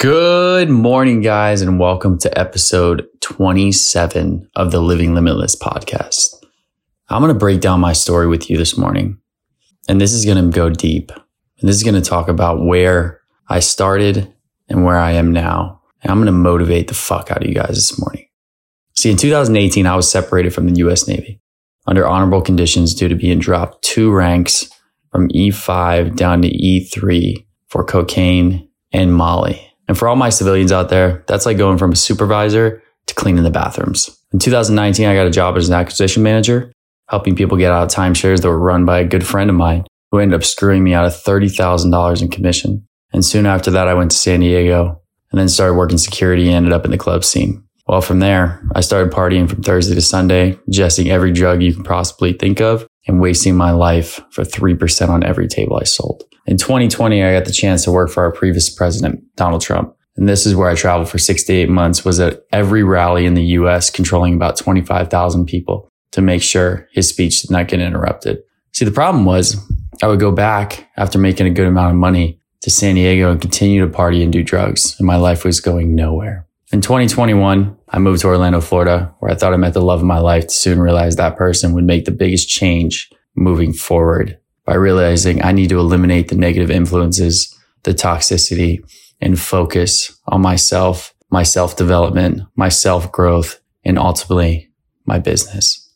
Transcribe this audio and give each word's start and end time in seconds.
Good 0.00 0.70
morning, 0.70 1.22
guys, 1.22 1.60
and 1.60 1.80
welcome 1.80 2.18
to 2.20 2.38
episode 2.38 3.08
27 3.20 4.48
of 4.54 4.70
the 4.70 4.80
Living 4.80 5.12
Limitless 5.12 5.56
podcast. 5.56 6.36
I'm 7.08 7.20
going 7.20 7.34
to 7.34 7.38
break 7.38 7.60
down 7.60 7.80
my 7.80 7.94
story 7.94 8.28
with 8.28 8.48
you 8.48 8.56
this 8.56 8.78
morning, 8.78 9.18
and 9.88 10.00
this 10.00 10.12
is 10.12 10.24
going 10.24 10.36
to 10.36 10.56
go 10.56 10.70
deep. 10.70 11.10
And 11.10 11.68
this 11.68 11.74
is 11.74 11.82
going 11.82 12.00
to 12.00 12.00
talk 12.00 12.28
about 12.28 12.64
where 12.64 13.20
I 13.48 13.58
started 13.58 14.32
and 14.68 14.84
where 14.84 14.98
I 14.98 15.14
am 15.14 15.32
now. 15.32 15.80
And 16.00 16.12
I'm 16.12 16.18
going 16.18 16.26
to 16.26 16.32
motivate 16.32 16.86
the 16.86 16.94
fuck 16.94 17.32
out 17.32 17.42
of 17.42 17.48
you 17.48 17.54
guys 17.56 17.74
this 17.74 17.98
morning. 17.98 18.28
See, 18.94 19.10
in 19.10 19.16
2018, 19.16 19.84
I 19.84 19.96
was 19.96 20.08
separated 20.08 20.54
from 20.54 20.68
the 20.68 20.78
US 20.86 21.08
Navy 21.08 21.40
under 21.88 22.06
honorable 22.06 22.40
conditions 22.40 22.94
due 22.94 23.08
to 23.08 23.16
being 23.16 23.40
dropped 23.40 23.82
two 23.82 24.12
ranks 24.12 24.70
from 25.10 25.28
E5 25.30 26.14
down 26.14 26.42
to 26.42 26.48
E3 26.48 27.44
for 27.66 27.82
cocaine 27.82 28.70
and 28.92 29.12
Molly. 29.12 29.67
And 29.88 29.98
for 29.98 30.06
all 30.06 30.16
my 30.16 30.28
civilians 30.28 30.70
out 30.70 30.90
there, 30.90 31.24
that's 31.26 31.46
like 31.46 31.58
going 31.58 31.78
from 31.78 31.92
a 31.92 31.96
supervisor 31.96 32.82
to 33.06 33.14
cleaning 33.14 33.42
the 33.42 33.50
bathrooms. 33.50 34.16
In 34.32 34.38
2019, 34.38 35.06
I 35.06 35.14
got 35.14 35.26
a 35.26 35.30
job 35.30 35.56
as 35.56 35.68
an 35.68 35.74
acquisition 35.74 36.22
manager, 36.22 36.72
helping 37.08 37.34
people 37.34 37.56
get 37.56 37.72
out 37.72 37.84
of 37.84 37.90
timeshares 37.90 38.42
that 38.42 38.48
were 38.48 38.58
run 38.58 38.84
by 38.84 38.98
a 38.98 39.06
good 39.06 39.26
friend 39.26 39.48
of 39.48 39.56
mine 39.56 39.86
who 40.10 40.18
ended 40.18 40.38
up 40.38 40.44
screwing 40.44 40.84
me 40.84 40.94
out 40.94 41.06
of 41.06 41.12
$30,000 41.12 42.22
in 42.22 42.28
commission. 42.28 42.86
And 43.12 43.24
soon 43.24 43.46
after 43.46 43.70
that, 43.70 43.88
I 43.88 43.94
went 43.94 44.10
to 44.10 44.16
San 44.16 44.40
Diego 44.40 45.00
and 45.30 45.40
then 45.40 45.48
started 45.48 45.74
working 45.74 45.98
security 45.98 46.46
and 46.48 46.56
ended 46.56 46.72
up 46.72 46.84
in 46.84 46.90
the 46.90 46.98
club 46.98 47.24
scene. 47.24 47.64
Well, 47.86 48.02
from 48.02 48.18
there, 48.18 48.62
I 48.74 48.82
started 48.82 49.12
partying 49.12 49.48
from 49.48 49.62
Thursday 49.62 49.94
to 49.94 50.02
Sunday, 50.02 50.58
ingesting 50.70 51.06
every 51.06 51.32
drug 51.32 51.62
you 51.62 51.72
can 51.72 51.84
possibly 51.84 52.34
think 52.34 52.60
of 52.60 52.86
and 53.06 53.20
wasting 53.20 53.56
my 53.56 53.70
life 53.70 54.20
for 54.30 54.44
3% 54.44 55.08
on 55.08 55.24
every 55.24 55.48
table 55.48 55.78
I 55.80 55.84
sold. 55.84 56.24
In 56.48 56.56
2020, 56.56 57.22
I 57.22 57.34
got 57.34 57.44
the 57.44 57.52
chance 57.52 57.84
to 57.84 57.92
work 57.92 58.08
for 58.08 58.22
our 58.22 58.32
previous 58.32 58.70
president, 58.70 59.22
Donald 59.36 59.60
Trump. 59.60 59.94
And 60.16 60.26
this 60.26 60.46
is 60.46 60.56
where 60.56 60.70
I 60.70 60.74
traveled 60.74 61.10
for 61.10 61.18
six 61.18 61.42
to 61.44 61.52
eight 61.52 61.68
months, 61.68 62.06
was 62.06 62.18
at 62.20 62.42
every 62.52 62.82
rally 62.82 63.26
in 63.26 63.34
the 63.34 63.44
US, 63.58 63.90
controlling 63.90 64.32
about 64.32 64.56
25,000 64.56 65.44
people 65.44 65.90
to 66.12 66.22
make 66.22 66.42
sure 66.42 66.88
his 66.90 67.06
speech 67.06 67.42
did 67.42 67.50
not 67.50 67.68
get 67.68 67.80
interrupted. 67.80 68.38
See, 68.72 68.86
the 68.86 68.90
problem 68.90 69.26
was 69.26 69.62
I 70.02 70.06
would 70.06 70.20
go 70.20 70.32
back 70.32 70.88
after 70.96 71.18
making 71.18 71.46
a 71.46 71.50
good 71.50 71.66
amount 71.66 71.90
of 71.90 71.96
money 71.96 72.40
to 72.62 72.70
San 72.70 72.94
Diego 72.94 73.30
and 73.30 73.42
continue 73.42 73.84
to 73.84 73.92
party 73.92 74.22
and 74.22 74.32
do 74.32 74.42
drugs. 74.42 74.96
And 74.98 75.06
my 75.06 75.16
life 75.16 75.44
was 75.44 75.60
going 75.60 75.94
nowhere. 75.94 76.46
In 76.72 76.80
2021, 76.80 77.76
I 77.90 77.98
moved 77.98 78.22
to 78.22 78.28
Orlando, 78.28 78.62
Florida, 78.62 79.14
where 79.18 79.30
I 79.30 79.34
thought 79.34 79.52
I 79.52 79.58
met 79.58 79.74
the 79.74 79.82
love 79.82 80.00
of 80.00 80.06
my 80.06 80.18
life 80.18 80.46
to 80.46 80.54
soon 80.54 80.80
realize 80.80 81.16
that 81.16 81.36
person 81.36 81.74
would 81.74 81.84
make 81.84 82.06
the 82.06 82.10
biggest 82.10 82.48
change 82.48 83.10
moving 83.36 83.74
forward 83.74 84.38
by 84.68 84.74
realizing 84.74 85.42
I 85.42 85.52
need 85.52 85.70
to 85.70 85.78
eliminate 85.78 86.28
the 86.28 86.36
negative 86.36 86.70
influences, 86.70 87.58
the 87.84 87.94
toxicity, 87.94 88.84
and 89.18 89.40
focus 89.40 90.14
on 90.26 90.42
myself, 90.42 91.14
my 91.30 91.42
self 91.42 91.74
development, 91.74 92.42
my 92.54 92.68
self 92.68 93.10
growth, 93.10 93.62
and 93.82 93.98
ultimately 93.98 94.68
my 95.06 95.20
business. 95.20 95.90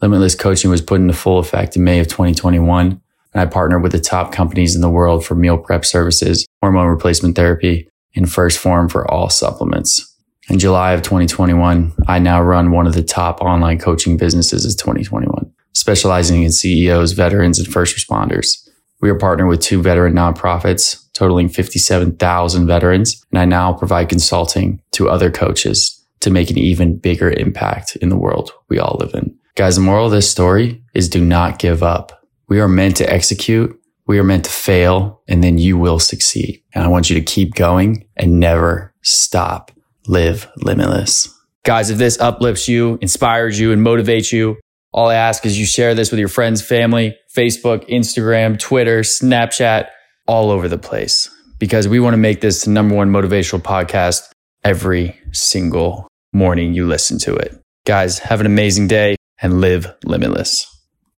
Limitless 0.00 0.36
coaching 0.36 0.70
was 0.70 0.80
put 0.80 1.00
into 1.00 1.12
full 1.12 1.40
effect 1.40 1.74
in 1.74 1.82
May 1.82 1.98
of 1.98 2.06
2021. 2.06 3.00
And 3.32 3.40
I 3.40 3.46
partnered 3.46 3.82
with 3.82 3.90
the 3.90 3.98
top 3.98 4.30
companies 4.30 4.76
in 4.76 4.80
the 4.80 4.88
world 4.88 5.26
for 5.26 5.34
meal 5.34 5.58
prep 5.58 5.84
services, 5.84 6.46
hormone 6.62 6.86
replacement 6.86 7.34
therapy, 7.34 7.88
and 8.14 8.26
1st 8.26 8.58
Phorm 8.58 8.88
for 8.88 9.10
all 9.10 9.28
supplements. 9.28 10.16
In 10.48 10.60
July 10.60 10.92
of 10.92 11.02
2021, 11.02 11.92
I 12.06 12.20
now 12.20 12.40
run 12.40 12.70
one 12.70 12.86
of 12.86 12.94
the 12.94 13.02
top 13.02 13.40
online 13.40 13.80
coaching 13.80 14.16
businesses 14.16 14.64
of 14.64 14.76
2021 14.78 15.53
specializing 15.74 16.42
in 16.42 16.52
CEOs, 16.52 17.12
veterans, 17.12 17.58
and 17.58 17.68
first 17.68 17.96
responders. 17.96 18.68
We 19.00 19.10
are 19.10 19.18
partnered 19.18 19.48
with 19.48 19.60
two 19.60 19.82
veteran 19.82 20.14
nonprofits 20.14 21.04
totaling 21.12 21.48
57,000 21.48 22.66
veterans, 22.66 23.24
and 23.30 23.38
I 23.38 23.44
now 23.44 23.72
provide 23.72 24.08
consulting 24.08 24.80
to 24.92 25.08
other 25.08 25.30
coaches 25.30 26.02
to 26.20 26.30
make 26.30 26.50
an 26.50 26.58
even 26.58 26.96
bigger 26.96 27.30
impact 27.30 27.96
in 27.96 28.08
the 28.08 28.16
world 28.16 28.52
we 28.68 28.78
all 28.78 28.96
live 29.00 29.14
in. 29.14 29.36
Guys, 29.56 29.76
the 29.76 29.82
moral 29.82 30.06
of 30.06 30.12
this 30.12 30.30
story 30.30 30.82
is 30.94 31.08
do 31.08 31.24
not 31.24 31.58
give 31.58 31.82
up. 31.82 32.26
We 32.48 32.60
are 32.60 32.68
meant 32.68 32.96
to 32.96 33.12
execute. 33.12 33.78
We 34.06 34.18
are 34.18 34.24
meant 34.24 34.44
to 34.46 34.50
fail 34.50 35.22
and 35.28 35.42
then 35.42 35.58
you 35.58 35.78
will 35.78 35.98
succeed. 35.98 36.62
And 36.74 36.82
I 36.84 36.88
want 36.88 37.08
you 37.08 37.14
to 37.14 37.24
keep 37.24 37.54
going 37.54 38.06
and 38.16 38.40
never 38.40 38.92
stop. 39.02 39.70
Live 40.06 40.48
limitless. 40.56 41.28
Guys, 41.62 41.88
if 41.88 41.96
this 41.96 42.20
uplifts 42.20 42.68
you, 42.68 42.98
inspires 43.00 43.58
you, 43.58 43.72
and 43.72 43.80
motivates 43.80 44.32
you, 44.32 44.56
all 44.94 45.08
I 45.08 45.16
ask 45.16 45.44
is 45.44 45.58
you 45.58 45.66
share 45.66 45.92
this 45.96 46.12
with 46.12 46.20
your 46.20 46.28
friends, 46.28 46.62
family, 46.62 47.16
Facebook, 47.34 47.86
Instagram, 47.90 48.56
Twitter, 48.56 49.00
Snapchat, 49.00 49.88
all 50.28 50.52
over 50.52 50.68
the 50.68 50.78
place 50.78 51.28
because 51.58 51.88
we 51.88 51.98
want 51.98 52.14
to 52.14 52.18
make 52.18 52.40
this 52.40 52.64
the 52.64 52.70
number 52.70 52.94
one 52.94 53.10
motivational 53.10 53.60
podcast 53.60 54.30
every 54.62 55.18
single 55.32 56.06
morning 56.32 56.74
you 56.74 56.86
listen 56.86 57.18
to 57.18 57.34
it. 57.34 57.60
Guys, 57.84 58.20
have 58.20 58.38
an 58.38 58.46
amazing 58.46 58.86
day 58.86 59.16
and 59.42 59.60
live 59.60 59.92
limitless. 60.04 60.73